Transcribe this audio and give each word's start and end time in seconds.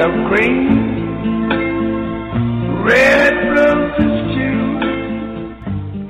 of 0.00 0.10
cream, 0.28 0.84
red 2.84 3.32
roses 3.56 4.34
too. 4.34 4.78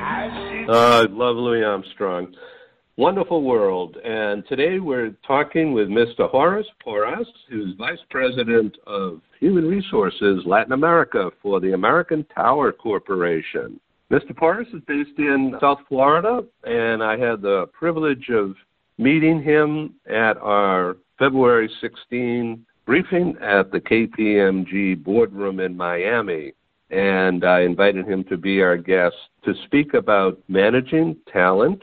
I 0.02 0.66
Uh, 0.68 1.06
love 1.10 1.36
Louis 1.36 1.62
Armstrong. 1.62 2.34
Wonderful 2.96 3.42
world. 3.42 3.98
And 4.04 4.44
today 4.48 4.80
we're 4.80 5.10
talking 5.26 5.72
with 5.72 5.88
Mr. 5.88 6.28
Horace 6.28 6.66
Porrás, 6.84 7.26
who's 7.48 7.74
Vice 7.76 8.00
President 8.10 8.76
of 8.86 9.20
Human 9.38 9.68
Resources 9.68 10.44
Latin 10.46 10.72
America 10.72 11.30
for 11.42 11.60
the 11.60 11.72
American 11.74 12.24
Tower 12.34 12.72
Corporation. 12.72 13.78
Mr. 14.10 14.32
Porrás 14.32 14.74
is 14.74 14.82
based 14.88 15.18
in 15.18 15.54
South 15.60 15.80
Florida, 15.88 16.42
and 16.64 17.02
I 17.04 17.16
had 17.18 17.40
the 17.42 17.66
privilege 17.72 18.30
of 18.30 18.56
meeting 18.98 19.42
him 19.42 19.94
at 20.08 20.36
our 20.38 20.96
February 21.18 21.70
16 21.80 22.64
briefing 22.86 23.36
at 23.42 23.72
the 23.72 23.80
KPMG 23.80 25.02
boardroom 25.02 25.60
in 25.60 25.76
Miami. 25.76 26.52
And 26.90 27.44
I 27.44 27.62
invited 27.62 28.06
him 28.06 28.22
to 28.24 28.36
be 28.36 28.62
our 28.62 28.76
guest 28.76 29.16
to 29.44 29.54
speak 29.64 29.94
about 29.94 30.38
managing 30.48 31.16
talent 31.32 31.82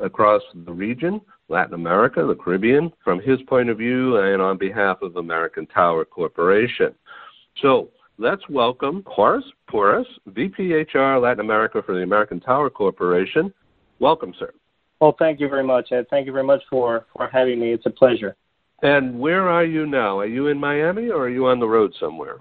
across 0.00 0.42
the 0.66 0.72
region, 0.72 1.20
Latin 1.48 1.74
America, 1.74 2.24
the 2.26 2.34
Caribbean, 2.34 2.92
from 3.04 3.20
his 3.20 3.40
point 3.42 3.68
of 3.68 3.78
view 3.78 4.16
and 4.16 4.42
on 4.42 4.58
behalf 4.58 5.02
of 5.02 5.16
American 5.16 5.66
Tower 5.66 6.04
Corporation. 6.04 6.94
So 7.62 7.90
let's 8.18 8.42
welcome 8.48 9.04
Horace 9.06 9.44
Porrás, 9.72 10.04
VPHR 10.30 11.22
Latin 11.22 11.40
America 11.40 11.80
for 11.84 11.94
the 11.94 12.02
American 12.02 12.40
Tower 12.40 12.70
Corporation. 12.70 13.54
Welcome, 14.00 14.34
sir. 14.36 14.52
Well, 15.00 15.14
thank 15.18 15.38
you 15.38 15.48
very 15.48 15.64
much, 15.64 15.92
Ed. 15.92 16.06
Thank 16.10 16.26
you 16.26 16.32
very 16.32 16.44
much 16.44 16.62
for, 16.68 17.06
for 17.16 17.28
having 17.32 17.60
me. 17.60 17.72
It's 17.72 17.86
a 17.86 17.90
pleasure. 17.90 18.34
And 18.82 19.18
where 19.18 19.48
are 19.48 19.64
you 19.64 19.86
now? 19.86 20.18
Are 20.18 20.26
you 20.26 20.48
in 20.48 20.58
Miami 20.58 21.10
or 21.10 21.24
are 21.24 21.30
you 21.30 21.46
on 21.46 21.60
the 21.60 21.68
road 21.68 21.92
somewhere? 22.00 22.40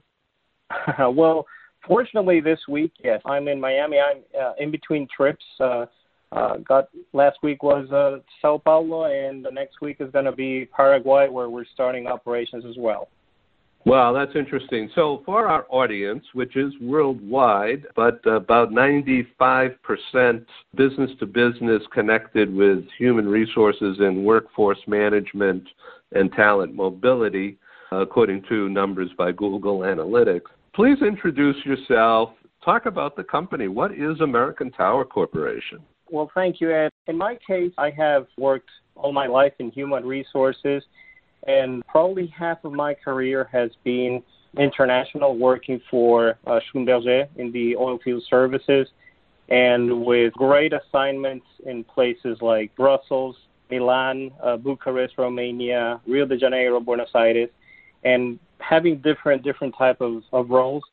well, 0.99 1.45
fortunately, 1.85 2.39
this 2.39 2.59
week, 2.69 2.91
yes, 3.03 3.21
I'm 3.25 3.47
in 3.47 3.59
Miami. 3.59 3.97
I'm 3.99 4.23
uh, 4.39 4.53
in 4.59 4.71
between 4.71 5.07
trips. 5.15 5.43
Uh, 5.59 5.85
uh, 6.31 6.57
got 6.57 6.89
last 7.13 7.39
week 7.41 7.63
was 7.63 7.89
uh, 7.91 8.19
Sao 8.41 8.61
Paulo, 8.63 9.05
and 9.05 9.43
the 9.43 9.49
next 9.49 9.81
week 9.81 9.97
is 9.99 10.11
going 10.11 10.25
to 10.25 10.31
be 10.31 10.67
Paraguay, 10.75 11.27
where 11.27 11.49
we're 11.49 11.65
starting 11.73 12.05
operations 12.05 12.65
as 12.69 12.75
well. 12.77 13.09
Well, 13.85 14.13
that's 14.13 14.35
interesting. 14.35 14.89
So, 14.93 15.23
for 15.25 15.47
our 15.47 15.65
audience, 15.69 16.23
which 16.33 16.57
is 16.57 16.73
worldwide, 16.81 17.85
but 17.95 18.19
about 18.27 18.71
95% 18.71 19.75
business 20.75 21.11
to 21.19 21.25
business 21.25 21.81
connected 21.93 22.53
with 22.53 22.83
human 22.97 23.27
resources 23.27 23.97
and 23.99 24.25
workforce 24.25 24.79
management 24.85 25.63
and 26.11 26.31
talent 26.33 26.73
mobility, 26.73 27.57
according 27.91 28.43
to 28.49 28.69
numbers 28.69 29.09
by 29.17 29.31
Google 29.31 29.79
Analytics, 29.79 30.49
please 30.73 30.97
introduce 31.01 31.57
yourself. 31.65 32.31
Talk 32.63 32.85
about 32.85 33.15
the 33.15 33.23
company. 33.23 33.67
What 33.67 33.93
is 33.93 34.19
American 34.21 34.71
Tower 34.71 35.05
Corporation? 35.05 35.79
Well, 36.11 36.29
thank 36.33 36.59
you, 36.59 36.71
Ed. 36.73 36.89
In 37.07 37.17
my 37.17 37.37
case, 37.47 37.71
I 37.77 37.91
have 37.91 38.27
worked 38.37 38.69
all 38.95 39.13
my 39.13 39.27
life 39.27 39.53
in 39.59 39.71
human 39.71 40.05
resources 40.05 40.83
and 41.47 41.85
probably 41.87 42.27
half 42.27 42.63
of 42.63 42.73
my 42.73 42.93
career 42.93 43.47
has 43.51 43.71
been 43.83 44.21
international, 44.57 45.37
working 45.37 45.79
for 45.89 46.37
uh, 46.47 46.59
in 46.73 47.51
the 47.51 47.75
oilfield 47.79 48.21
services, 48.29 48.87
and 49.49 50.05
with 50.05 50.33
great 50.33 50.73
assignments 50.73 51.45
in 51.65 51.83
places 51.83 52.37
like 52.41 52.75
Brussels, 52.75 53.35
Milan, 53.69 54.31
uh, 54.43 54.57
Bucharest, 54.57 55.15
Romania, 55.17 55.99
Rio 56.07 56.25
de 56.25 56.37
Janeiro, 56.37 56.79
Buenos 56.79 57.09
Aires, 57.15 57.49
and 58.03 58.39
having 58.59 58.97
different 58.97 59.43
different 59.43 59.75
type 59.77 60.01
of, 60.01 60.23
of 60.33 60.49
roles, 60.49 60.83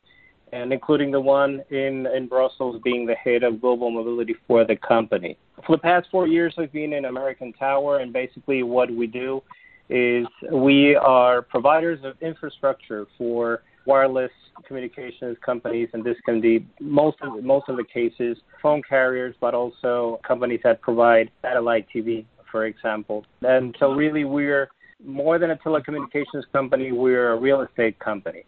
and 0.51 0.71
including 0.71 1.11
the 1.11 1.19
one 1.19 1.63
in 1.69 2.07
in 2.07 2.27
Brussels 2.27 2.81
being 2.83 3.05
the 3.05 3.15
head 3.15 3.43
of 3.43 3.61
global 3.61 3.89
mobility 3.91 4.35
for 4.47 4.65
the 4.65 4.75
company. 4.75 5.37
For 5.65 5.75
the 5.75 5.81
past 5.81 6.07
four 6.11 6.27
years, 6.27 6.53
I've 6.57 6.71
been 6.71 6.93
in 6.93 7.05
American 7.05 7.53
Tower, 7.53 7.99
and 7.99 8.13
basically 8.13 8.63
what 8.63 8.89
we 8.91 9.07
do 9.07 9.41
is 9.89 10.27
we 10.51 10.95
are 10.95 11.41
providers 11.41 11.99
of 12.03 12.15
infrastructure 12.21 13.07
for 13.17 13.63
wireless 13.85 14.31
communications 14.67 15.37
companies, 15.43 15.89
and 15.93 16.03
this 16.03 16.17
can 16.25 16.41
be 16.41 16.65
most 16.79 17.17
of 17.21 17.43
most 17.43 17.69
of 17.69 17.77
the 17.77 17.83
cases 17.83 18.37
phone 18.61 18.81
carriers, 18.87 19.35
but 19.39 19.53
also 19.53 20.19
companies 20.27 20.59
that 20.63 20.81
provide 20.81 21.31
satellite 21.41 21.87
TV, 21.93 22.25
for 22.51 22.65
example. 22.65 23.25
And 23.41 23.75
so, 23.79 23.93
really, 23.93 24.25
we're 24.25 24.69
more 25.03 25.39
than 25.39 25.51
a 25.51 25.55
telecommunications 25.57 26.43
company; 26.51 26.91
we're 26.91 27.33
a 27.33 27.39
real 27.39 27.61
estate 27.61 27.99
company. 27.99 28.43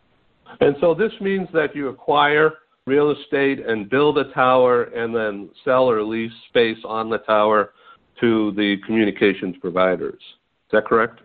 And 0.61 0.75
so, 0.81 0.93
this 0.93 1.11
means 1.21 1.47
that 1.53 1.75
you 1.75 1.89
acquire 1.89 2.53
real 2.85 3.11
estate 3.11 3.65
and 3.65 3.89
build 3.89 4.17
a 4.17 4.31
tower, 4.33 4.83
and 4.83 5.15
then 5.15 5.49
sell 5.63 5.89
or 5.89 6.01
lease 6.03 6.31
space 6.49 6.79
on 6.85 7.09
the 7.09 7.19
tower 7.19 7.71
to 8.19 8.51
the 8.55 8.77
communications 8.85 9.55
providers. 9.61 10.19
Is 10.21 10.71
that 10.73 10.85
correct? 10.85 11.21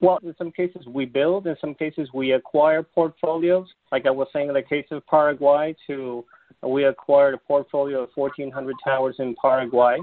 Well, 0.00 0.18
in 0.22 0.34
some 0.38 0.52
cases 0.52 0.86
we 0.86 1.06
build, 1.06 1.46
in 1.46 1.56
some 1.60 1.74
cases 1.74 2.08
we 2.14 2.32
acquire 2.32 2.82
portfolios. 2.82 3.66
Like 3.90 4.06
I 4.06 4.10
was 4.10 4.28
saying 4.32 4.48
in 4.48 4.54
the 4.54 4.62
case 4.62 4.86
of 4.90 5.04
Paraguay, 5.06 5.74
to 5.88 6.24
we 6.62 6.84
acquired 6.84 7.34
a 7.34 7.38
portfolio 7.38 8.02
of 8.02 8.10
1,400 8.14 8.76
towers 8.84 9.16
in 9.18 9.34
Paraguay, 9.40 9.98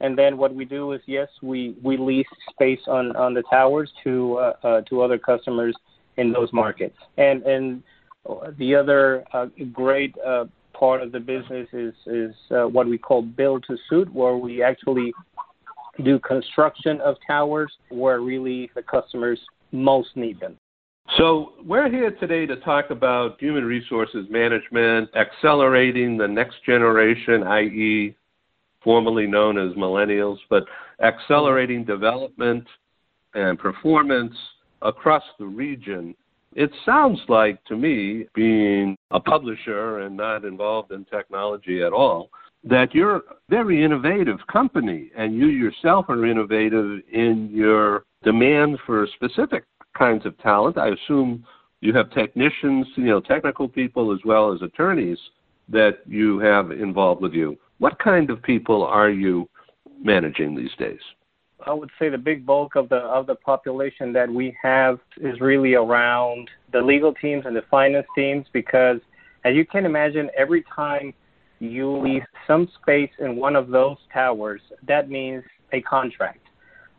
and 0.00 0.16
then 0.16 0.36
what 0.36 0.54
we 0.54 0.64
do 0.64 0.92
is 0.92 1.00
yes, 1.06 1.28
we 1.42 1.74
we 1.82 1.96
lease 1.96 2.26
space 2.50 2.80
on 2.86 3.14
on 3.16 3.34
the 3.34 3.42
towers 3.50 3.90
to 4.04 4.38
uh, 4.38 4.52
uh, 4.62 4.80
to 4.82 5.02
other 5.02 5.18
customers 5.18 5.76
in 6.16 6.32
those 6.32 6.52
markets. 6.52 6.96
And 7.16 7.42
and 7.42 7.82
the 8.58 8.74
other 8.74 9.24
uh, 9.32 9.46
great 9.72 10.14
uh, 10.24 10.44
part 10.72 11.02
of 11.02 11.12
the 11.12 11.20
business 11.20 11.68
is 11.72 11.94
is 12.06 12.34
uh, 12.50 12.68
what 12.68 12.86
we 12.86 12.98
call 12.98 13.22
build 13.22 13.64
to 13.68 13.76
suit, 13.88 14.12
where 14.12 14.36
we 14.36 14.62
actually 14.62 15.12
do 16.04 16.18
construction 16.20 17.00
of 17.00 17.16
towers 17.26 17.72
where 17.88 18.20
really 18.20 18.70
the 18.74 18.82
customers 18.82 19.40
most 19.72 20.10
need 20.16 20.38
them. 20.38 20.56
So, 21.16 21.54
we're 21.64 21.88
here 21.90 22.10
today 22.10 22.44
to 22.44 22.56
talk 22.56 22.90
about 22.90 23.40
human 23.40 23.64
resources 23.64 24.26
management, 24.28 25.08
accelerating 25.16 26.18
the 26.18 26.28
next 26.28 26.56
generation, 26.66 27.44
i.e., 27.44 28.14
formerly 28.88 29.26
known 29.26 29.58
as 29.58 29.76
millennials, 29.76 30.38
but 30.48 30.64
accelerating 31.02 31.84
development 31.84 32.64
and 33.34 33.58
performance 33.58 34.34
across 34.80 35.22
the 35.38 35.44
region. 35.44 36.14
It 36.54 36.70
sounds 36.86 37.20
like 37.28 37.62
to 37.66 37.76
me, 37.76 38.24
being 38.34 38.96
a 39.10 39.20
publisher 39.20 39.98
and 39.98 40.16
not 40.16 40.46
involved 40.46 40.90
in 40.90 41.04
technology 41.04 41.82
at 41.82 41.92
all, 41.92 42.30
that 42.64 42.94
you're 42.94 43.16
a 43.16 43.22
very 43.50 43.84
innovative 43.84 44.38
company 44.50 45.10
and 45.14 45.36
you 45.36 45.48
yourself 45.48 46.06
are 46.08 46.24
innovative 46.24 47.02
in 47.12 47.50
your 47.52 48.04
demand 48.24 48.78
for 48.86 49.06
specific 49.16 49.64
kinds 49.98 50.24
of 50.24 50.38
talent. 50.38 50.78
I 50.78 50.88
assume 50.88 51.44
you 51.82 51.92
have 51.92 52.10
technicians, 52.12 52.86
you 52.96 53.04
know, 53.04 53.20
technical 53.20 53.68
people 53.68 54.14
as 54.14 54.20
well 54.24 54.50
as 54.50 54.62
attorneys 54.62 55.18
that 55.68 55.98
you 56.06 56.38
have 56.38 56.70
involved 56.70 57.20
with 57.20 57.34
you. 57.34 57.58
What 57.78 57.98
kind 57.98 58.30
of 58.30 58.42
people 58.42 58.84
are 58.84 59.10
you 59.10 59.48
managing 60.02 60.54
these 60.54 60.74
days? 60.78 61.00
I 61.66 61.72
would 61.72 61.90
say 61.98 62.08
the 62.08 62.18
big 62.18 62.46
bulk 62.46 62.76
of 62.76 62.88
the 62.88 62.96
of 62.96 63.26
the 63.26 63.34
population 63.34 64.12
that 64.12 64.28
we 64.30 64.56
have 64.62 65.00
is 65.20 65.40
really 65.40 65.74
around 65.74 66.48
the 66.72 66.80
legal 66.80 67.12
teams 67.14 67.46
and 67.46 67.56
the 67.56 67.64
finance 67.70 68.06
teams 68.14 68.46
because 68.52 69.00
as 69.44 69.54
you 69.54 69.64
can 69.64 69.84
imagine 69.84 70.30
every 70.36 70.64
time 70.74 71.12
you 71.60 71.96
lease 71.98 72.22
some 72.46 72.68
space 72.80 73.10
in 73.18 73.36
one 73.36 73.56
of 73.56 73.68
those 73.68 73.96
towers, 74.12 74.60
that 74.86 75.08
means 75.10 75.42
a 75.72 75.80
contract. 75.82 76.40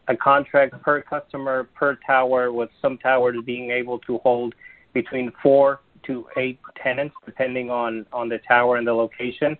A 0.07 0.17
contract 0.17 0.81
per 0.81 1.01
customer 1.01 1.69
per 1.75 1.97
tower, 2.05 2.51
with 2.51 2.69
some 2.81 2.97
towers 2.97 3.37
being 3.45 3.71
able 3.71 3.99
to 3.99 4.17
hold 4.19 4.55
between 4.93 5.31
four 5.41 5.81
to 6.07 6.25
eight 6.37 6.59
tenants, 6.81 7.15
depending 7.25 7.69
on, 7.69 8.05
on 8.11 8.27
the 8.27 8.39
tower 8.47 8.77
and 8.77 8.87
the 8.87 8.93
location. 8.93 9.57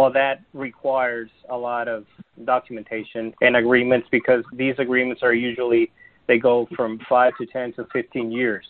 Well, 0.00 0.10
that 0.14 0.40
requires 0.54 1.28
a 1.50 1.56
lot 1.58 1.86
of 1.86 2.06
documentation 2.46 3.34
and 3.42 3.54
agreements 3.54 4.08
because 4.10 4.42
these 4.54 4.74
agreements 4.78 5.22
are 5.22 5.34
usually 5.34 5.92
they 6.26 6.38
go 6.38 6.66
from 6.74 6.98
five 7.06 7.34
to 7.36 7.44
ten 7.44 7.74
to 7.74 7.84
fifteen 7.92 8.32
years. 8.32 8.64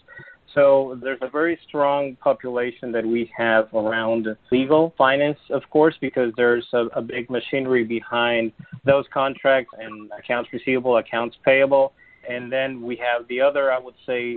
So 0.56 0.98
there's 1.00 1.20
a 1.22 1.30
very 1.30 1.56
strong 1.68 2.16
population 2.16 2.90
that 2.90 3.06
we 3.06 3.30
have 3.38 3.72
around 3.72 4.26
legal, 4.50 4.92
finance, 4.98 5.38
of 5.50 5.62
course, 5.70 5.94
because 6.00 6.32
there's 6.36 6.66
a, 6.72 6.86
a 6.96 7.00
big 7.00 7.30
machinery 7.30 7.84
behind 7.84 8.50
those 8.84 9.04
contracts 9.14 9.72
and 9.78 10.10
accounts 10.18 10.50
receivable, 10.52 10.96
accounts 10.96 11.36
payable. 11.44 11.92
And 12.28 12.50
then 12.50 12.82
we 12.82 12.96
have 12.96 13.28
the 13.28 13.40
other, 13.40 13.70
I 13.70 13.78
would 13.78 13.94
say, 14.04 14.36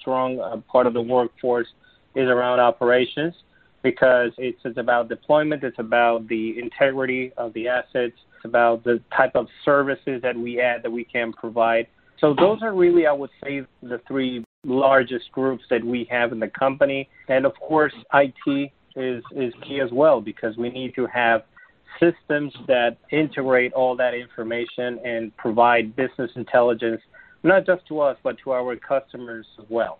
strong 0.00 0.38
uh, 0.38 0.58
part 0.70 0.86
of 0.86 0.94
the 0.94 1.02
workforce 1.02 1.66
is 2.14 2.28
around 2.28 2.60
operations 2.60 3.34
because 3.82 4.32
it's, 4.38 4.58
it's 4.64 4.78
about 4.78 5.08
deployment, 5.08 5.62
it's 5.62 5.78
about 5.78 6.26
the 6.28 6.58
integrity 6.58 7.32
of 7.36 7.52
the 7.54 7.68
assets, 7.68 8.14
it's 8.36 8.44
about 8.44 8.84
the 8.84 9.00
type 9.16 9.32
of 9.34 9.46
services 9.64 10.20
that 10.22 10.36
we 10.36 10.60
add 10.60 10.82
that 10.82 10.90
we 10.90 11.04
can 11.04 11.32
provide. 11.32 11.86
So 12.20 12.34
those 12.34 12.62
are 12.62 12.74
really, 12.74 13.06
I 13.06 13.12
would 13.12 13.30
say, 13.42 13.62
the 13.82 14.00
three 14.08 14.44
largest 14.64 15.30
groups 15.32 15.64
that 15.70 15.84
we 15.84 16.06
have 16.10 16.32
in 16.32 16.40
the 16.40 16.48
company. 16.48 17.08
And 17.28 17.46
of 17.46 17.52
course, 17.60 17.94
IT 18.12 18.72
is, 18.96 19.22
is 19.36 19.52
key 19.62 19.80
as 19.80 19.90
well 19.92 20.20
because 20.20 20.56
we 20.56 20.70
need 20.70 20.94
to 20.96 21.06
have 21.06 21.42
systems 22.00 22.52
that 22.66 22.96
integrate 23.10 23.72
all 23.72 23.96
that 23.96 24.14
information 24.14 24.98
and 25.04 25.36
provide 25.36 25.94
business 25.96 26.30
intelligence, 26.36 27.00
not 27.42 27.66
just 27.66 27.86
to 27.88 28.00
us, 28.00 28.16
but 28.22 28.36
to 28.44 28.52
our 28.52 28.76
customers 28.76 29.46
as 29.58 29.64
well. 29.68 29.98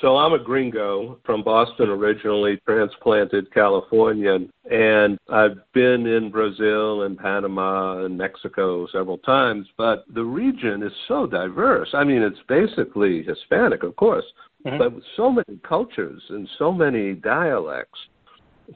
So 0.00 0.16
I'm 0.16 0.32
a 0.32 0.38
gringo 0.38 1.18
from 1.24 1.42
Boston 1.42 1.88
originally, 1.88 2.60
transplanted 2.64 3.52
California, 3.52 4.38
and 4.70 5.18
I've 5.28 5.56
been 5.72 6.06
in 6.06 6.30
Brazil 6.30 7.02
and 7.02 7.18
Panama 7.18 8.04
and 8.04 8.16
Mexico 8.16 8.86
several 8.92 9.18
times, 9.18 9.66
but 9.76 10.04
the 10.14 10.22
region 10.22 10.84
is 10.84 10.92
so 11.08 11.26
diverse. 11.26 11.88
I 11.94 12.04
mean, 12.04 12.22
it's 12.22 12.38
basically 12.48 13.24
Hispanic, 13.24 13.82
of 13.82 13.96
course, 13.96 14.24
mm-hmm. 14.64 14.78
but 14.78 14.94
with 14.94 15.04
so 15.16 15.32
many 15.32 15.58
cultures 15.68 16.22
and 16.28 16.48
so 16.58 16.70
many 16.70 17.14
dialects, 17.14 17.98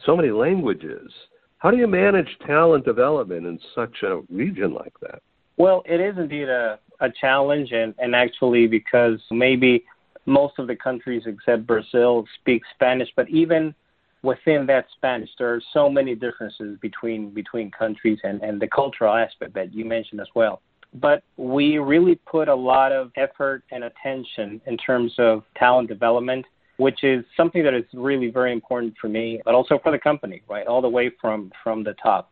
so 0.05 0.17
many 0.17 0.31
languages. 0.31 1.13
How 1.59 1.71
do 1.71 1.77
you 1.77 1.87
manage 1.87 2.37
talent 2.45 2.85
development 2.85 3.47
in 3.47 3.61
such 3.77 4.03
a 4.03 4.23
region 4.29 4.75
like 4.75 4.99
that? 5.03 5.23
Well, 5.57 5.85
it 5.87 6.01
is 6.01 6.19
indeed 6.19 6.49
a, 6.49 6.81
a 6.99 7.09
challenge, 7.21 7.71
and, 7.71 7.95
and 7.99 8.17
actually, 8.17 8.67
because 8.67 9.21
maybe 9.31 9.85
most 10.27 10.59
of 10.59 10.67
the 10.67 10.77
countries 10.77 11.23
except 11.27 11.67
Brazil 11.67 12.25
speak 12.41 12.63
Spanish, 12.75 13.09
but 13.17 13.29
even 13.29 13.75
within 14.23 14.67
that 14.67 14.87
Spanish, 14.97 15.31
there 15.39 15.53
are 15.53 15.61
so 15.73 15.89
many 15.89 16.15
differences 16.15 16.79
between 16.81 17.31
between 17.31 17.71
countries 17.71 18.19
and, 18.23 18.41
and 18.43 18.61
the 18.61 18.69
cultural 18.69 19.15
aspect 19.15 19.55
that 19.55 19.75
you 19.75 19.85
mentioned 19.85 20.21
as 20.21 20.29
well. 20.35 20.61
But 20.95 21.23
we 21.37 21.79
really 21.79 22.17
put 22.27 22.49
a 22.49 22.55
lot 22.55 22.93
of 22.93 23.11
effort 23.17 23.65
and 23.71 23.85
attention 23.85 24.61
in 24.67 24.77
terms 24.77 25.15
of 25.19 25.43
talent 25.57 25.89
development, 25.89 26.45
which 26.77 27.03
is 27.03 27.25
something 27.37 27.63
that 27.65 27.75
is 27.75 27.85
really 27.95 28.31
very 28.31 28.53
important 28.53 28.95
for 29.01 29.09
me, 29.09 29.41
but 29.45 29.55
also 29.55 29.79
for 29.83 29.91
the 29.91 29.99
company, 29.99 30.43
right, 30.49 30.67
all 30.67 30.83
the 30.83 30.89
way 30.89 31.11
from 31.21 31.51
from 31.63 31.83
the 31.83 31.95
top. 31.95 32.31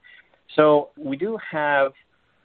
So 0.56 0.90
we 0.96 1.16
do 1.16 1.38
have 1.50 1.92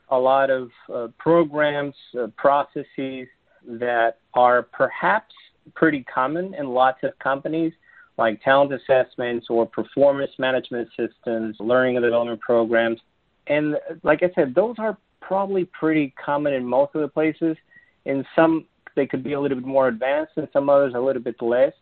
a 0.10 0.18
lot 0.18 0.50
of 0.50 0.70
uh, 0.94 1.08
programs, 1.18 1.96
uh, 2.20 2.28
processes 2.38 3.28
that 3.68 4.20
are 4.34 4.64
perhaps 4.64 5.34
pretty 5.74 6.04
common 6.04 6.54
in 6.54 6.70
lots 6.70 7.00
of 7.04 7.18
companies, 7.20 7.74
like 8.18 8.42
talent 8.44 8.72
assessments 8.74 9.48
or 9.50 9.66
performance 9.66 10.32
management 10.38 10.88
systems, 10.98 11.56
learning 11.60 11.98
and 11.98 12.04
development 12.04 12.40
programs. 12.40 13.00
And 13.48 13.76
like 14.04 14.24
I 14.24 14.32
said, 14.36 14.56
those 14.56 14.76
are 14.78 14.98
probably 15.22 15.66
pretty 15.66 16.14
common 16.24 16.54
in 16.54 16.64
most 16.64 16.96
of 16.96 17.02
the 17.02 17.08
places. 17.08 17.58
In 18.06 18.26
some, 18.36 18.66
they 18.96 19.06
could 19.06 19.24
be 19.24 19.34
a 19.34 19.40
little 19.40 19.58
bit 19.58 19.68
more 19.68 19.88
advanced, 19.88 20.34
and 20.38 20.48
some 20.54 20.70
others 20.70 20.94
a 20.96 21.00
little 21.00 21.22
bit 21.22 21.42
less. 21.42 21.74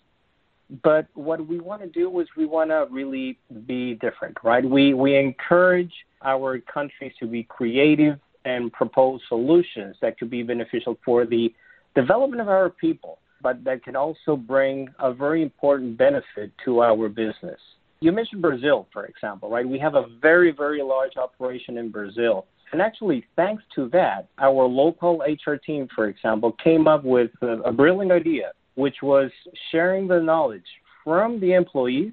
But 0.81 1.07
what 1.13 1.45
we 1.45 1.59
want 1.59 1.81
to 1.81 1.87
do 1.87 2.19
is 2.19 2.27
we 2.35 2.45
want 2.45 2.69
to 2.69 2.87
really 2.89 3.37
be 3.67 3.95
different, 3.95 4.37
right? 4.43 4.63
We 4.63 4.93
we 4.93 5.17
encourage 5.17 5.93
our 6.23 6.59
countries 6.59 7.11
to 7.19 7.27
be 7.27 7.43
creative 7.43 8.17
and 8.45 8.71
propose 8.71 9.21
solutions 9.27 9.97
that 10.01 10.17
could 10.17 10.29
be 10.29 10.41
beneficial 10.41 10.97
for 11.05 11.25
the 11.25 11.53
development 11.95 12.41
of 12.41 12.49
our 12.49 12.69
people, 12.69 13.19
but 13.41 13.63
that 13.65 13.83
can 13.83 13.95
also 13.95 14.35
bring 14.35 14.87
a 14.99 15.13
very 15.13 15.43
important 15.43 15.97
benefit 15.97 16.51
to 16.65 16.81
our 16.81 17.09
business. 17.09 17.59
You 17.99 18.11
mentioned 18.11 18.41
Brazil, 18.41 18.87
for 18.91 19.05
example, 19.05 19.49
right? 19.49 19.67
We 19.67 19.79
have 19.79 19.95
a 19.95 20.05
very, 20.21 20.51
very 20.51 20.81
large 20.81 21.17
operation 21.17 21.77
in 21.77 21.89
Brazil. 21.89 22.45
And 22.71 22.81
actually, 22.81 23.25
thanks 23.35 23.63
to 23.75 23.87
that, 23.89 24.27
our 24.39 24.65
local 24.65 25.19
HR 25.19 25.55
team, 25.55 25.87
for 25.95 26.07
example, 26.07 26.55
came 26.63 26.87
up 26.87 27.03
with 27.03 27.31
a, 27.41 27.59
a 27.61 27.71
brilliant 27.71 28.11
idea, 28.11 28.51
which 28.75 28.95
was 29.03 29.29
sharing 29.71 30.07
the 30.07 30.19
knowledge 30.19 30.65
from 31.03 31.39
the 31.39 31.53
employees 31.53 32.11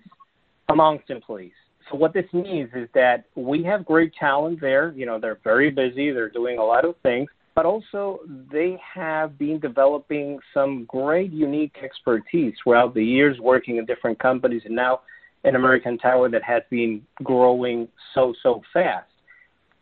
amongst 0.69 1.11
employees. 1.11 1.53
So 1.91 1.97
what 1.97 2.13
this 2.13 2.27
means 2.33 2.71
is 2.75 2.89
that 2.95 3.25
we 3.35 3.65
have 3.65 3.85
great 3.85 4.13
talent 4.15 4.61
there. 4.61 4.93
You 4.95 5.07
know, 5.07 5.19
they're 5.19 5.41
very 5.43 5.71
busy. 5.71 6.13
They're 6.13 6.29
doing 6.29 6.59
a 6.59 6.65
lot 6.65 6.85
of 6.85 6.95
things 7.03 7.29
but 7.55 7.67
also 7.67 8.21
they 8.53 8.79
have 8.95 9.39
been 9.39 9.59
developing 9.59 10.39
some 10.55 10.85
great 10.87 11.33
unique 11.33 11.77
expertise 11.83 12.55
throughout 12.63 12.95
the 12.95 13.05
years 13.05 13.39
working 13.41 13.77
in 13.77 13.87
different 13.87 14.19
companies 14.19 14.63
and 14.65 14.75
now 14.75 15.01
in 15.45 15.57
American 15.57 15.99
Tower 15.99 16.29
that 16.29 16.43
has 16.43 16.63
been 16.71 17.03
growing 17.23 17.89
so 18.15 18.35
so 18.43 18.63
fast. 18.73 19.07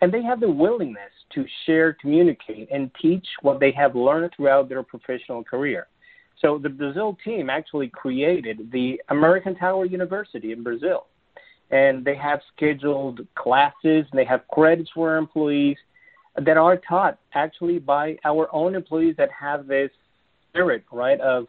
And 0.01 0.13
they 0.13 0.23
have 0.23 0.41
the 0.41 0.51
willingness 0.51 1.11
to 1.35 1.45
share, 1.67 1.93
communicate, 1.95 2.69
and 2.71 2.91
teach 3.03 3.27
what 3.43 3.59
they 3.59 3.73
have 3.73 3.97
learned 3.97 4.33
throughout 4.37 4.69
their 4.69 4.83
professional 4.83 5.43
career. 5.43 5.89
So 6.41 6.59
the 6.59 6.69
Brazil 6.69 7.19
team 7.25 7.51
actually 7.51 7.89
created 7.89 8.71
the 8.71 9.01
American 9.09 9.57
Tower 9.57 9.85
University 9.85 10.53
in 10.53 10.63
Brazil. 10.63 11.07
And 11.71 12.05
they 12.05 12.15
have 12.15 12.41
scheduled 12.57 13.27
classes, 13.35 14.07
and 14.11 14.15
they 14.15 14.25
have 14.25 14.47
credits 14.49 14.91
for 14.95 15.17
employees 15.17 15.77
that 16.37 16.57
are 16.57 16.77
taught 16.77 17.19
actually 17.35 17.79
by 17.79 18.17
our 18.25 18.49
own 18.53 18.75
employees 18.75 19.15
that 19.19 19.31
have 19.31 19.67
this 19.67 19.91
spirit, 20.51 20.85
right, 20.93 21.21
of 21.21 21.47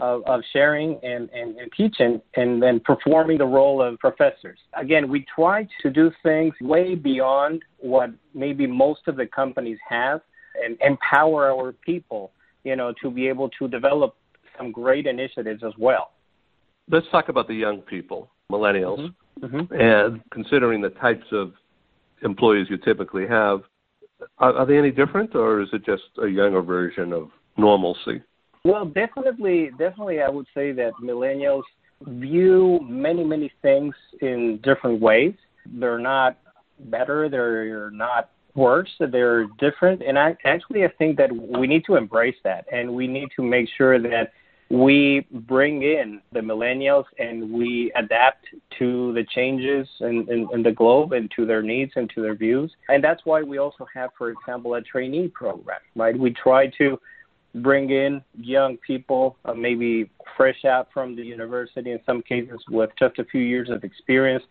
of, 0.00 0.22
of 0.26 0.40
sharing 0.52 0.98
and, 1.02 1.28
and, 1.30 1.56
and 1.56 1.70
teaching 1.76 2.20
and 2.34 2.62
then 2.62 2.80
performing 2.80 3.38
the 3.38 3.44
role 3.44 3.82
of 3.82 3.98
professors. 3.98 4.58
Again, 4.74 5.08
we 5.08 5.26
try 5.34 5.68
to 5.82 5.90
do 5.90 6.10
things 6.22 6.54
way 6.60 6.94
beyond 6.94 7.62
what 7.78 8.10
maybe 8.34 8.66
most 8.66 9.02
of 9.06 9.16
the 9.16 9.26
companies 9.26 9.78
have 9.88 10.20
and 10.62 10.76
empower 10.80 11.50
our 11.50 11.72
people, 11.72 12.32
you 12.64 12.76
know, 12.76 12.92
to 13.02 13.10
be 13.10 13.28
able 13.28 13.48
to 13.50 13.68
develop 13.68 14.16
some 14.56 14.72
great 14.72 15.06
initiatives 15.06 15.62
as 15.64 15.72
well. 15.78 16.12
Let's 16.90 17.06
talk 17.12 17.28
about 17.28 17.46
the 17.46 17.54
young 17.54 17.82
people, 17.82 18.30
millennials, 18.50 19.10
mm-hmm. 19.40 19.56
Mm-hmm. 19.56 19.74
and 19.74 20.20
considering 20.32 20.80
the 20.80 20.90
types 20.90 21.26
of 21.30 21.52
employees 22.22 22.66
you 22.68 22.78
typically 22.78 23.26
have, 23.28 23.60
are, 24.38 24.54
are 24.54 24.66
they 24.66 24.78
any 24.78 24.90
different, 24.90 25.34
or 25.34 25.62
is 25.62 25.68
it 25.72 25.84
just 25.84 26.02
a 26.22 26.26
younger 26.26 26.62
version 26.62 27.12
of 27.12 27.28
normalcy? 27.56 28.22
Well, 28.64 28.84
definitely, 28.84 29.70
definitely, 29.78 30.20
I 30.20 30.28
would 30.28 30.46
say 30.54 30.72
that 30.72 30.92
millennials 31.02 31.62
view 32.02 32.80
many, 32.82 33.24
many 33.24 33.52
things 33.62 33.94
in 34.20 34.60
different 34.62 35.00
ways. 35.00 35.34
They're 35.66 35.98
not 35.98 36.38
better. 36.78 37.28
They're 37.28 37.90
not 37.90 38.30
worse. 38.54 38.90
They're 38.98 39.46
different, 39.58 40.02
and 40.02 40.18
I 40.18 40.36
actually 40.44 40.84
I 40.84 40.88
think 40.98 41.16
that 41.18 41.30
we 41.32 41.66
need 41.66 41.84
to 41.86 41.96
embrace 41.96 42.36
that, 42.44 42.64
and 42.72 42.94
we 42.94 43.06
need 43.06 43.28
to 43.36 43.42
make 43.42 43.68
sure 43.76 43.98
that 44.00 44.32
we 44.70 45.26
bring 45.32 45.82
in 45.82 46.20
the 46.32 46.38
millennials 46.38 47.04
and 47.18 47.52
we 47.52 47.92
adapt 47.96 48.46
to 48.78 49.12
the 49.14 49.24
changes 49.34 49.88
in, 50.00 50.24
in, 50.30 50.48
in, 50.52 50.62
the 50.62 50.70
globe 50.70 51.12
and 51.12 51.28
to 51.34 51.44
their 51.44 51.60
needs 51.60 51.90
and 51.96 52.08
to 52.14 52.22
their 52.22 52.36
views. 52.36 52.72
And 52.88 53.02
that's 53.02 53.22
why 53.24 53.42
we 53.42 53.58
also 53.58 53.84
have, 53.92 54.10
for 54.16 54.30
example, 54.30 54.74
a 54.74 54.82
trainee 54.82 55.26
program, 55.26 55.80
right? 55.96 56.16
We 56.16 56.32
try 56.32 56.68
to 56.78 57.00
bring 57.56 57.90
in 57.90 58.22
young 58.38 58.76
people, 58.76 59.36
uh, 59.44 59.54
maybe 59.54 60.08
fresh 60.36 60.64
out 60.64 60.86
from 60.94 61.16
the 61.16 61.22
university 61.22 61.90
in 61.90 61.98
some 62.06 62.22
cases 62.22 62.60
with 62.70 62.90
just 62.96 63.18
a 63.18 63.24
few 63.24 63.42
years 63.42 63.70
of 63.70 63.82
experience, 63.82 64.44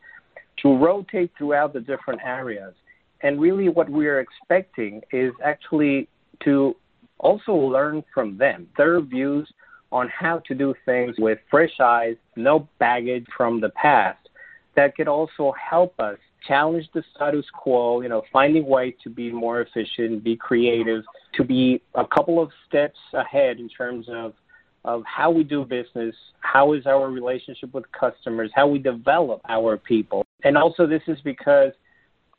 to 0.61 0.75
rotate 0.75 1.31
throughout 1.37 1.71
the 1.71 1.79
different 1.79 2.19
areas. 2.25 2.73
And 3.21 3.39
really, 3.39 3.69
what 3.69 3.89
we 3.89 4.07
are 4.07 4.19
expecting 4.19 5.01
is 5.13 5.31
actually 5.41 6.09
to 6.43 6.75
also 7.19 7.53
learn 7.53 8.03
from 8.13 8.37
them, 8.37 8.67
their 8.77 8.99
views 8.99 9.47
on 9.91 10.09
how 10.09 10.39
to 10.47 10.53
do 10.53 10.73
things 10.85 11.15
with 11.17 11.39
fresh 11.49 11.79
eyes, 11.79 12.15
no 12.35 12.67
baggage 12.79 13.25
from 13.35 13.59
the 13.59 13.69
past, 13.69 14.29
that 14.75 14.95
could 14.95 15.07
also 15.07 15.53
help 15.53 15.99
us 15.99 16.17
challenge 16.47 16.87
the 16.93 17.03
status 17.15 17.45
quo, 17.53 18.01
you 18.01 18.09
know, 18.09 18.21
finding 18.31 18.65
ways 18.65 18.93
to 19.03 19.09
be 19.09 19.31
more 19.31 19.61
efficient, 19.61 20.23
be 20.23 20.35
creative, 20.35 21.03
to 21.33 21.43
be 21.43 21.81
a 21.95 22.05
couple 22.07 22.41
of 22.41 22.49
steps 22.67 22.97
ahead 23.13 23.59
in 23.59 23.69
terms 23.69 24.07
of 24.09 24.33
of 24.85 25.03
how 25.05 25.29
we 25.29 25.43
do 25.43 25.65
business, 25.65 26.15
how 26.39 26.71
is 26.71 26.85
our 26.85 27.09
relationship 27.09 27.73
with 27.73 27.83
customers, 27.91 28.49
how 28.55 28.65
we 28.65 28.79
develop 28.79 29.41
our 29.49 29.75
people. 29.75 30.25
And 30.45 30.57
also 30.57 30.87
this 30.87 31.01
is 31.05 31.19
because 31.21 31.73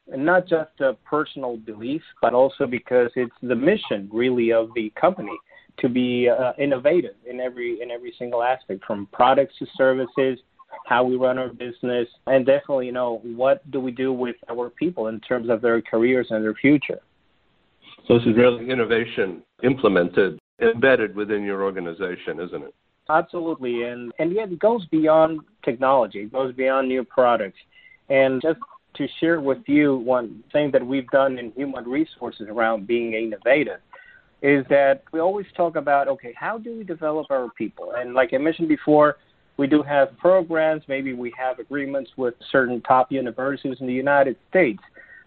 not 0.08 0.48
just 0.48 0.80
a 0.80 0.94
personal 1.04 1.58
belief, 1.58 2.00
but 2.22 2.32
also 2.32 2.66
because 2.66 3.10
it's 3.14 3.34
the 3.42 3.54
mission 3.54 4.08
really 4.10 4.52
of 4.52 4.70
the 4.74 4.90
company 4.98 5.38
to 5.80 5.88
be 5.88 6.28
uh, 6.28 6.52
innovative 6.58 7.14
in 7.28 7.40
every 7.40 7.80
in 7.80 7.90
every 7.90 8.14
single 8.18 8.42
aspect, 8.42 8.84
from 8.84 9.06
products 9.12 9.54
to 9.58 9.66
services, 9.76 10.38
how 10.86 11.04
we 11.04 11.16
run 11.16 11.38
our 11.38 11.48
business, 11.48 12.08
and 12.26 12.46
definitely, 12.46 12.86
you 12.86 12.92
know, 12.92 13.20
what 13.24 13.68
do 13.70 13.80
we 13.80 13.90
do 13.90 14.12
with 14.12 14.36
our 14.50 14.70
people 14.70 15.08
in 15.08 15.20
terms 15.20 15.48
of 15.50 15.60
their 15.60 15.80
careers 15.82 16.28
and 16.30 16.44
their 16.44 16.54
future. 16.54 17.00
So 18.06 18.18
this 18.18 18.26
is 18.26 18.36
really 18.36 18.70
innovation 18.70 19.42
implemented, 19.62 20.38
embedded 20.60 21.14
within 21.14 21.42
your 21.44 21.62
organization, 21.62 22.40
isn't 22.40 22.62
it? 22.64 22.74
Absolutely, 23.08 23.82
and 23.84 24.12
and 24.18 24.32
yet 24.32 24.52
it 24.52 24.58
goes 24.58 24.86
beyond 24.86 25.40
technology. 25.64 26.20
It 26.20 26.32
goes 26.32 26.54
beyond 26.54 26.88
new 26.88 27.04
products, 27.04 27.58
and 28.08 28.40
just 28.40 28.58
to 28.94 29.06
share 29.20 29.40
with 29.40 29.58
you 29.66 29.96
one 29.96 30.42
thing 30.52 30.70
that 30.72 30.84
we've 30.84 31.08
done 31.10 31.38
in 31.38 31.52
human 31.52 31.84
resources 31.84 32.48
around 32.48 32.86
being 32.86 33.14
innovative 33.14 33.80
is 34.42 34.64
that 34.70 35.02
we 35.12 35.20
always 35.20 35.46
talk 35.56 35.76
about 35.76 36.08
okay, 36.08 36.34
how 36.36 36.58
do 36.58 36.76
we 36.76 36.84
develop 36.84 37.26
our 37.30 37.48
people? 37.50 37.92
And 37.96 38.14
like 38.14 38.32
I 38.32 38.38
mentioned 38.38 38.68
before, 38.68 39.16
we 39.56 39.66
do 39.66 39.82
have 39.82 40.16
programs. 40.18 40.82
Maybe 40.88 41.12
we 41.12 41.32
have 41.36 41.58
agreements 41.58 42.12
with 42.16 42.34
certain 42.50 42.80
top 42.80 43.12
universities 43.12 43.76
in 43.80 43.86
the 43.86 43.92
United 43.92 44.36
States, 44.48 44.82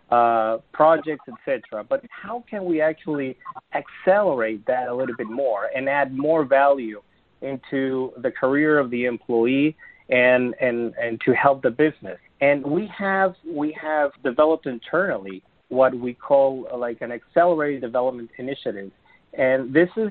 uh, 0.10 0.58
projects, 0.72 1.26
etc. 1.28 1.84
But 1.88 2.04
how 2.10 2.44
can 2.50 2.66
we 2.66 2.82
actually 2.82 3.38
accelerate 3.76 4.66
that 4.66 4.88
a 4.88 4.96
little 4.96 5.16
bit 5.16 5.30
more 5.30 5.70
and 5.76 5.88
add 5.88 6.18
more 6.18 6.46
value 6.46 7.02
into 7.42 8.14
the 8.18 8.32
career 8.32 8.80
of 8.80 8.90
the 8.90 9.06
employee 9.06 9.76
and 10.10 10.56
and 10.60 10.96
and 10.96 11.22
to 11.22 11.34
help 11.34 11.62
the 11.62 11.70
business? 11.70 12.18
And 12.42 12.66
we 12.66 12.88
have 12.98 13.36
we 13.48 13.78
have 13.80 14.12
developed 14.24 14.66
internally 14.66 15.44
what 15.74 15.94
we 15.94 16.14
call 16.14 16.68
uh, 16.72 16.78
like 16.78 17.02
an 17.02 17.12
accelerated 17.12 17.82
development 17.82 18.30
initiative, 18.38 18.92
and 19.38 19.74
this 19.74 19.90
is 19.98 20.10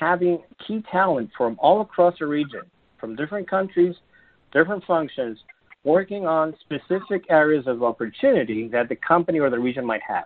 having 0.00 0.42
key 0.66 0.82
talent 0.90 1.30
from 1.36 1.56
all 1.60 1.80
across 1.80 2.14
the 2.18 2.26
region, 2.26 2.62
from 2.98 3.14
different 3.14 3.48
countries, 3.48 3.94
different 4.52 4.82
functions, 4.84 5.38
working 5.84 6.26
on 6.26 6.54
specific 6.60 7.24
areas 7.28 7.66
of 7.66 7.82
opportunity 7.82 8.68
that 8.68 8.88
the 8.88 8.96
company 8.96 9.38
or 9.38 9.50
the 9.50 9.58
region 9.58 9.84
might 9.84 10.00
have. 10.06 10.24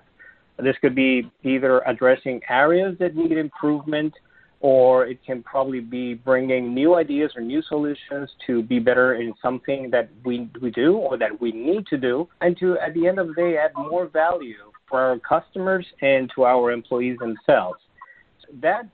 This 0.58 0.76
could 0.80 0.94
be 0.94 1.30
either 1.42 1.80
addressing 1.86 2.40
areas 2.48 2.96
that 2.98 3.14
need 3.14 3.32
improvement 3.32 4.14
or 4.60 5.06
it 5.06 5.24
can 5.24 5.42
probably 5.42 5.80
be 5.80 6.14
bringing 6.14 6.74
new 6.74 6.96
ideas 6.96 7.30
or 7.36 7.42
new 7.42 7.62
solutions 7.62 8.28
to 8.46 8.62
be 8.62 8.80
better 8.80 9.14
in 9.14 9.32
something 9.40 9.88
that 9.90 10.08
we, 10.24 10.48
we 10.60 10.70
do 10.70 10.96
or 10.96 11.16
that 11.16 11.40
we 11.40 11.52
need 11.52 11.86
to 11.86 11.96
do, 11.96 12.28
and 12.40 12.58
to, 12.58 12.76
at 12.78 12.92
the 12.94 13.06
end 13.06 13.20
of 13.20 13.28
the 13.28 13.34
day, 13.34 13.56
add 13.56 13.70
more 13.76 14.08
value 14.08 14.67
for 14.88 15.00
our 15.00 15.18
customers 15.18 15.86
and 16.02 16.30
to 16.34 16.44
our 16.44 16.72
employees 16.72 17.18
themselves. 17.18 17.78
That 18.60 18.88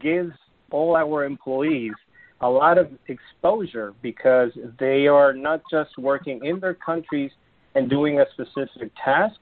gives 0.00 0.32
all 0.70 0.96
our 0.96 1.24
employees 1.24 1.92
a 2.40 2.48
lot 2.48 2.78
of 2.78 2.90
exposure 3.08 3.94
because 4.02 4.50
they 4.78 5.06
are 5.06 5.32
not 5.32 5.62
just 5.70 5.96
working 5.98 6.44
in 6.44 6.58
their 6.60 6.74
countries 6.74 7.30
and 7.74 7.88
doing 7.88 8.20
a 8.20 8.26
specific 8.32 8.90
task, 9.02 9.36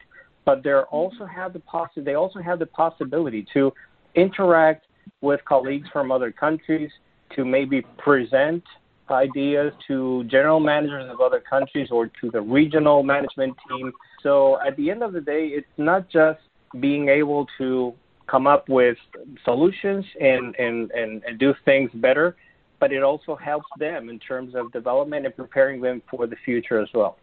but 0.44 0.62
they 0.62 0.72
also 0.72 1.24
mm-hmm. 1.24 1.40
have 1.40 1.52
the 1.52 1.60
possi- 1.60 2.04
they 2.04 2.14
also 2.14 2.40
have 2.40 2.58
the 2.58 2.66
possibility 2.66 3.46
to 3.52 3.72
interact 4.14 4.86
with 5.20 5.40
colleagues 5.46 5.88
from 5.92 6.12
other 6.12 6.30
countries 6.30 6.90
to 7.36 7.44
maybe 7.44 7.82
present 7.98 8.62
ideas 9.10 9.72
to 9.88 10.24
general 10.24 10.60
managers 10.60 11.10
of 11.10 11.20
other 11.20 11.40
countries 11.40 11.88
or 11.90 12.06
to 12.20 12.30
the 12.30 12.40
regional 12.40 13.02
management 13.02 13.54
team. 13.68 13.92
So 14.22 14.58
at 14.66 14.76
the 14.76 14.90
end 14.90 15.02
of 15.02 15.12
the 15.12 15.20
day, 15.20 15.46
it's 15.46 15.66
not 15.76 16.08
just 16.08 16.40
being 16.78 17.08
able 17.08 17.46
to 17.58 17.94
come 18.30 18.46
up 18.46 18.68
with 18.68 18.96
solutions 19.44 20.04
and, 20.20 20.54
and, 20.56 20.90
and, 20.92 21.22
and 21.24 21.38
do 21.38 21.52
things 21.64 21.90
better, 21.94 22.36
but 22.78 22.92
it 22.92 23.02
also 23.02 23.34
helps 23.34 23.66
them 23.78 24.08
in 24.08 24.18
terms 24.18 24.54
of 24.54 24.70
development 24.72 25.26
and 25.26 25.36
preparing 25.36 25.80
them 25.80 26.00
for 26.10 26.26
the 26.26 26.36
future 26.44 26.80
as 26.80 26.88
well. 26.94 27.18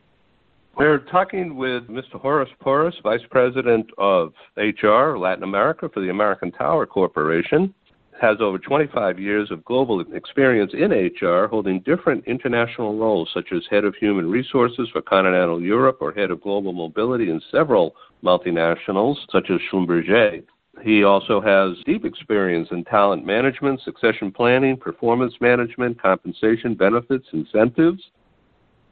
We're 0.76 1.00
talking 1.00 1.56
with 1.56 1.88
Mr. 1.88 2.22
Horace 2.22 2.50
Porrás, 2.64 2.94
Vice 3.02 3.22
President 3.32 3.90
of 3.98 4.34
HR 4.58 5.18
Latin 5.18 5.44
America 5.44 5.90
for 5.92 6.02
the 6.02 6.10
American 6.10 6.52
Tower 6.52 6.86
Corporation. 6.86 7.74
Has 8.20 8.38
over 8.40 8.58
25 8.58 9.20
years 9.20 9.52
of 9.52 9.64
global 9.64 10.02
experience 10.14 10.74
in 10.74 10.92
HR, 10.92 11.48
holding 11.48 11.82
different 11.82 12.26
international 12.26 12.98
roles 12.98 13.30
such 13.32 13.52
as 13.52 13.62
Head 13.70 13.84
of 13.84 13.94
Human 13.96 14.28
Resources 14.30 14.90
for 14.92 15.04
Continental 15.04 15.62
Europe 15.62 15.98
or 16.02 16.12
Head 16.12 16.32
of 16.32 16.42
Global 16.42 16.74
Mobility 16.74 17.30
in 17.30 17.40
several 17.52 17.96
multinationals 18.24 19.18
such 19.32 19.52
as 19.52 19.60
Schlumberger. 19.72 20.44
He 20.82 21.04
also 21.04 21.40
has 21.42 21.84
deep 21.86 22.06
experience 22.06 22.70
in 22.72 22.84
talent 22.86 23.26
management, 23.26 23.82
succession 23.82 24.32
planning, 24.32 24.78
performance 24.78 25.34
management, 25.40 26.02
compensation, 26.02 26.74
benefits, 26.74 27.28
incentives, 27.34 28.02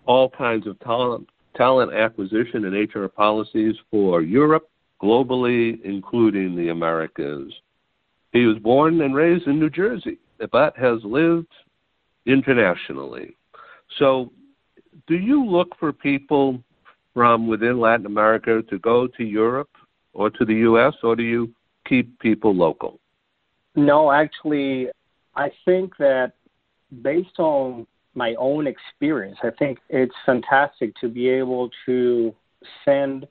all 0.06 0.30
kinds 0.30 0.68
of 0.68 0.80
talent 0.80 1.28
talent 1.56 1.94
acquisition 1.94 2.66
and 2.66 2.94
HR 2.94 3.08
policies 3.08 3.76
for 3.90 4.22
Europe, 4.22 4.70
globally, 5.02 5.82
including 5.84 6.56
the 6.56 6.70
Americas. 6.70 7.52
He 8.36 8.46
was 8.46 8.58
born 8.60 9.00
and 9.00 9.16
raised 9.16 9.48
in 9.48 9.62
New 9.62 9.70
Jersey, 9.70 10.18
but 10.52 10.76
has 10.76 11.00
lived 11.06 11.54
internationally. 12.26 13.38
So, 13.98 14.34
do 15.08 15.16
you 15.16 15.46
look 15.46 15.70
for 15.80 15.94
people 15.94 16.62
from 17.14 17.48
within 17.48 17.80
Latin 17.80 18.06
America 18.06 18.62
to 18.70 18.78
go 18.80 19.08
to 19.08 19.24
Europe 19.24 19.70
or 20.14 20.30
to 20.32 20.44
the 20.44 20.56
U.S., 20.70 20.94
or 21.02 21.16
do 21.16 21.24
you 21.24 21.50
keep 21.88 22.20
people 22.20 22.54
local? 22.54 23.00
No, 23.74 24.12
actually, 24.12 24.90
I 25.38 25.50
think 25.64 25.96
that 25.98 26.34
based 27.02 27.40
on 27.40 27.88
my 28.16 28.36
own 28.38 28.68
experience. 28.68 29.38
I 29.44 29.52
think 29.58 29.80
it's 29.88 30.16
fantastic 30.26 30.94
to 31.00 31.08
be 31.08 31.30
able 31.30 31.70
to 31.86 32.36
send 32.84 33.28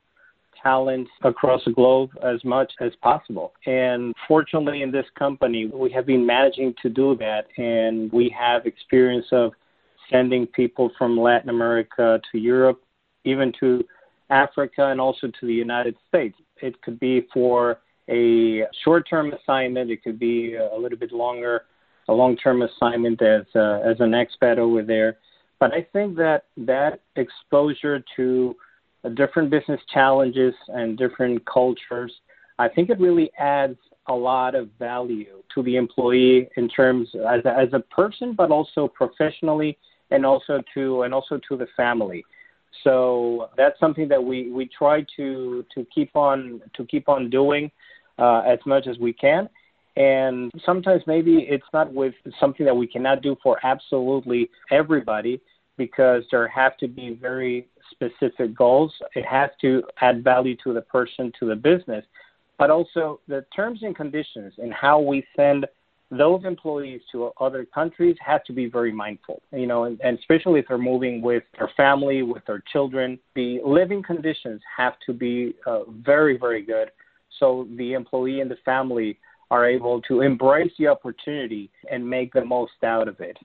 talent 0.65 1.07
across 1.23 1.63
the 1.65 1.71
globe 1.71 2.11
as 2.23 2.45
much 2.45 2.73
as 2.81 2.91
possible. 3.03 3.53
And 3.67 4.15
fortunately, 4.27 4.83
in 4.83 4.91
this 4.91 5.07
company, 5.17 5.67
we 5.67 5.93
have 5.93 6.07
been 6.07 6.27
managing 6.27 6.75
to 6.83 6.89
do 6.89 7.17
that, 7.19 7.47
and 7.57 8.11
we 8.13 8.35
have 8.37 8.67
experience 8.67 9.27
of 9.31 9.53
sending 10.11 10.47
people 10.49 10.91
from 10.99 11.17
Latin 11.19 11.51
America 11.51 12.21
to 12.33 12.39
Europe, 12.39 12.83
even 13.25 13.53
to 13.61 13.85
Africa, 14.31 14.87
and 14.87 15.01
also 15.01 15.29
to 15.29 15.47
the 15.47 15.55
United 15.55 15.95
States. 16.09 16.37
It 16.63 16.81
could 16.83 16.99
be 16.99 17.27
for 17.33 17.79
a 18.11 18.65
short 18.83 19.09
term 19.09 19.33
assignment, 19.33 19.91
it 19.91 20.03
could 20.03 20.19
be 20.19 20.57
a 20.57 20.77
little 20.77 20.99
bit 20.99 21.13
longer 21.13 21.65
a 22.09 22.13
long-term 22.13 22.63
assignment 22.63 23.23
as 23.23 23.45
uh, 23.55 23.81
as 23.85 23.97
an 24.01 24.13
expat 24.13 24.59
over 24.59 24.83
there. 24.83 25.19
But 25.61 25.73
I 25.73 25.87
think 25.93 26.17
that 26.17 26.45
that 26.57 27.01
exposure 27.17 28.05
to 28.17 28.57
different 29.11 29.51
business 29.51 29.81
challenges 29.93 30.55
and 30.69 30.97
different 30.97 31.45
cultures, 31.47 32.13
I 32.59 32.69
think 32.69 32.91
it 32.91 32.99
really 33.01 33.31
adds 33.39 33.79
a 34.09 34.15
lot 34.15 34.55
of 34.55 34.69
value 34.79 35.43
to 35.55 35.63
the 35.63 35.77
employee 35.77 36.49
in 36.57 36.69
terms 36.69 37.09
as 37.15 37.45
a, 37.45 37.57
as 37.59 37.69
a 37.73 37.81
person, 37.81 38.35
but 38.35 38.51
also 38.51 38.87
professionally, 38.89 39.79
and 40.11 40.27
also 40.27 40.63
to 40.75 41.03
and 41.03 41.15
also 41.15 41.41
to 41.49 41.57
the 41.57 41.67
family. 41.77 42.25
So 42.83 43.49
that's 43.57 43.79
something 43.81 44.09
that 44.09 44.23
we 44.23 44.51
we 44.51 44.67
try 44.67 45.05
to 45.17 45.65
to 45.75 45.87
keep 45.95 46.15
on 46.17 46.61
to 46.77 46.85
keep 46.85 47.09
on 47.09 47.31
doing 47.31 47.71
uh, 48.19 48.41
as 48.41 48.59
much 48.67 48.87
as 48.87 48.99
we 48.99 49.13
can. 49.13 49.49
And 49.97 50.51
sometimes 50.67 51.03
maybe 51.07 51.47
it's 51.49 51.65
not 51.73 51.93
with 51.93 52.15
something 52.41 52.67
that 52.67 52.75
we 52.75 52.87
cannot 52.87 53.23
do 53.23 53.37
for 53.43 53.65
absolutely 53.65 54.51
everybody 54.73 55.41
because 55.77 56.23
there 56.31 56.47
have 56.49 56.77
to 56.79 56.89
be 56.89 57.19
very 57.21 57.69
specific 57.91 58.57
goals. 58.57 58.93
It 59.15 59.25
has 59.27 59.51
to 59.61 59.83
add 60.01 60.23
value 60.23 60.57
to 60.65 60.73
the 60.73 60.83
person, 60.83 61.33
to 61.41 61.47
the 61.47 61.57
business, 61.57 62.05
but 62.59 62.71
also 62.71 63.21
the 63.29 63.45
terms 63.55 63.81
and 63.83 63.95
conditions 63.95 64.55
and 64.59 64.73
how 64.73 65.01
we 65.01 65.25
send 65.37 65.67
those 66.11 66.45
employees 66.45 67.01
to 67.11 67.31
other 67.41 67.65
countries 67.65 68.17
have 68.25 68.45
to 68.45 68.53
be 68.53 68.67
very 68.67 68.93
mindful, 68.93 69.43
you 69.53 69.67
know, 69.67 69.85
and, 69.85 70.01
and 70.03 70.19
especially 70.19 70.61
if 70.61 70.67
they're 70.69 70.79
moving 70.79 71.21
with 71.21 71.43
their 71.59 71.71
family, 71.77 72.23
with 72.23 72.45
their 72.47 72.63
children, 72.73 73.19
the 73.35 73.59
living 73.65 74.03
conditions 74.03 74.61
have 74.77 74.95
to 75.07 75.13
be 75.13 75.55
uh, 75.67 75.81
very, 76.05 76.37
very 76.39 76.63
good. 76.63 76.91
So 77.41 77.67
the 77.77 77.95
employee 77.95 78.41
and 78.41 78.51
the 78.51 78.59
family 78.65 79.19
are 79.51 79.69
able 79.69 80.01
to 80.03 80.21
embrace 80.21 80.73
the 80.79 80.87
opportunity 80.89 81.71
and 81.91 82.09
make 82.09 82.33
the 82.33 82.45
most 82.45 82.73
out 82.85 83.09
of 83.09 83.21
it. 83.21 83.37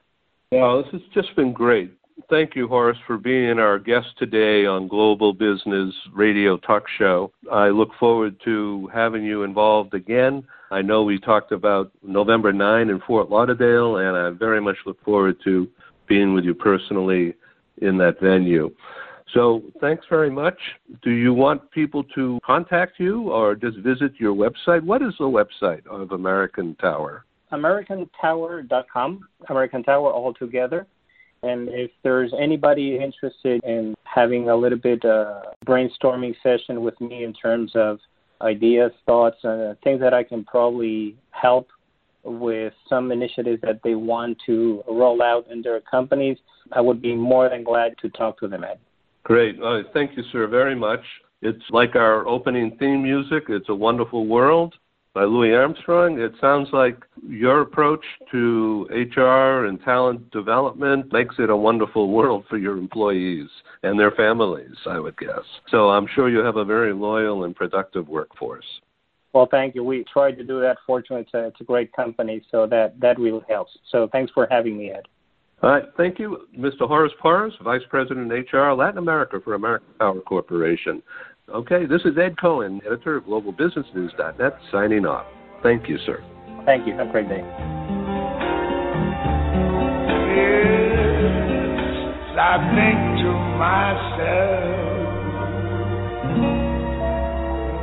Well, 0.52 0.84
this 0.84 0.92
has 0.92 1.02
just 1.14 1.36
been 1.36 1.54
great. 1.54 1.94
Thank 2.28 2.56
you, 2.56 2.68
Horace, 2.68 2.98
for 3.08 3.18
being 3.18 3.60
our 3.60 3.80
guest 3.80 4.08
today 4.18 4.66
on 4.66 4.88
Global 4.88 5.34
Business 5.34 5.94
Radio 6.14 6.58
Talk 6.58 6.84
Show. 6.98 7.32
I 7.52 7.70
look 7.70 7.90
forward 8.00 8.36
to 8.46 8.90
having 8.94 9.24
you 9.24 9.44
involved 9.44 9.94
again. 9.94 10.44
I 10.72 10.82
know 10.82 11.04
we 11.04 11.20
talked 11.20 11.52
about 11.52 11.92
November 12.04 12.52
9 12.52 12.90
in 12.90 13.00
Fort 13.08 13.30
Lauderdale, 13.30 13.98
and 13.98 14.18
I 14.18 14.30
very 14.32 14.62
much 14.62 14.76
look 14.86 15.04
forward 15.04 15.38
to 15.46 15.68
being 16.08 16.34
with 16.34 16.44
you 16.44 16.54
personally 16.54 17.36
in 17.82 17.98
that 18.00 18.20
venue. 18.20 18.70
So 19.34 19.62
thanks 19.80 20.06
very 20.10 20.30
much. 20.30 20.58
Do 21.04 21.12
you 21.12 21.34
want 21.34 21.70
people 21.72 22.04
to 22.16 22.40
contact 22.44 23.00
you 23.00 23.30
or 23.32 23.56
just 23.56 23.78
visit 23.78 24.14
your 24.20 24.36
website? 24.36 24.84
What 24.84 25.02
is 25.02 25.14
the 25.20 25.26
website 25.26 25.86
of 25.88 26.12
American 26.12 26.76
Tower? 26.76 27.26
AmericanTower.com, 27.52 29.28
American 29.50 29.84
Tower 29.84 30.12
all 30.12 30.34
together. 30.34 30.88
And 31.44 31.70
if 31.70 31.92
there's 32.04 32.34
anybody 32.40 32.98
interested 32.98 33.64
in 33.64 33.96
having 34.04 34.50
a 34.50 34.56
little 34.56 34.78
bit 34.78 35.04
uh, 35.06 35.42
brainstorming 35.66 36.36
session 36.44 36.82
with 36.82 37.00
me 37.00 37.24
in 37.24 37.34
terms 37.34 37.72
of 37.76 38.00
ideas, 38.42 38.92
thoughts, 39.06 39.44
uh, 39.44 39.74
things 39.84 40.00
that 40.02 40.14
I 40.14 40.24
can 40.24 40.44
probably 40.44 41.16
help 41.32 41.70
with 42.24 42.74
some 42.88 43.12
initiatives 43.12 43.62
that 43.62 43.82
they 43.84 43.96
want 43.96 44.38
to 44.46 44.84
roll 44.88 45.22
out 45.22 45.48
in 45.50 45.62
their 45.62 45.80
companies, 45.82 46.38
I 46.72 46.82
would 46.82 47.02
be 47.02 47.16
more 47.16 47.50
than 47.50 47.64
glad 47.64 47.96
to 48.02 48.10
talk 48.10 48.40
to 48.40 48.48
them, 48.48 48.64
Ed. 48.64 48.80
Great. 49.24 49.62
Uh, 49.62 49.84
thank 49.94 50.18
you, 50.18 50.24
sir, 50.32 50.48
very 50.48 50.76
much. 50.76 51.02
It's 51.42 51.64
like 51.70 51.96
our 51.96 52.28
opening 52.28 52.76
theme 52.78 53.04
music. 53.04 53.46
It's 53.48 53.70
a 53.70 53.76
wonderful 53.76 54.28
world, 54.28 54.76
by 55.20 55.26
Louis 55.26 55.54
Armstrong. 55.54 56.18
It 56.18 56.32
sounds 56.40 56.70
like 56.72 57.04
your 57.28 57.60
approach 57.60 58.06
to 58.32 58.88
HR 58.90 59.66
and 59.66 59.78
talent 59.84 60.32
development 60.32 61.12
makes 61.12 61.36
it 61.40 61.50
a 61.50 61.58
wonderful 61.58 62.10
world 62.10 62.46
for 62.50 62.58
your 62.58 62.78
employees 62.78 63.50
and 63.84 64.00
their 64.00 64.12
families, 64.12 64.78
I 64.88 64.98
would 64.98 65.18
guess. 65.18 65.44
So 65.68 65.90
I'm 65.90 66.08
sure 66.16 66.30
you 66.30 66.38
have 66.38 66.56
a 66.56 66.64
very 66.64 66.94
loyal 66.94 67.44
and 67.44 67.54
productive 67.54 68.08
workforce. 68.08 68.64
Well, 69.34 69.50
thank 69.52 69.76
you. 69.76 69.84
We 69.84 70.06
tried 70.06 70.38
to 70.38 70.44
do 70.46 70.62
that. 70.62 70.78
Fortunately, 70.88 71.24
it's 71.24 71.34
a, 71.34 71.48
it's 71.48 71.60
a 71.60 71.66
great 71.66 71.92
company, 71.92 72.42
so 72.50 72.66
that, 72.68 72.98
that 73.02 73.20
really 73.20 73.44
helps. 73.50 73.78
So 73.92 74.08
thanks 74.14 74.32
for 74.32 74.48
having 74.50 74.78
me, 74.78 74.92
Ed. 74.92 75.04
All 75.62 75.70
right. 75.70 75.84
Thank 75.98 76.20
you, 76.20 76.48
Mr. 76.58 76.88
Horace 76.88 77.12
Porrás, 77.22 77.52
Vice 77.62 77.82
President 77.90 78.32
HR, 78.32 78.72
Latin 78.72 78.98
America 78.98 79.42
for 79.44 79.56
American 79.56 79.90
Tower 80.00 80.22
Corporation. 80.22 81.04
Okay, 81.54 81.86
this 81.88 82.02
is 82.06 82.16
Ed 82.16 82.38
Cohen, 82.40 82.80
editor 82.86 83.18
of 83.18 83.24
GlobalBusinessNews.net, 83.24 84.60
signing 84.72 85.06
off. 85.08 85.26
Thank 85.64 85.90
you, 85.90 85.98
sir. 86.06 86.24
Thank 86.64 86.86
you. 86.86 86.94
Have 86.94 87.08
a 87.08 87.12
great 87.12 87.28
day. 87.28 87.42
Yes, 90.36 90.70
I 92.38 92.58
think 92.78 93.00
to 93.24 93.34
myself, 93.58 94.70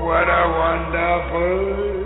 what 0.07 0.29
a 0.31 0.47
wonderful 0.63 2.06